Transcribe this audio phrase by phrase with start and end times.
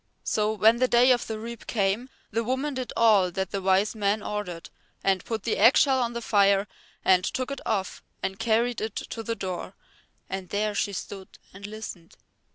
[0.23, 3.93] So when the day of the reap came the woman did all that the Wise
[3.93, 4.71] Man ordered,
[5.03, 6.67] and put the eggshell on the fire
[7.05, 9.75] and took it off and carried it to the door,
[10.27, 12.17] and there she stood and listened.